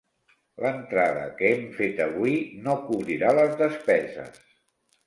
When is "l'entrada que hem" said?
0.63-1.69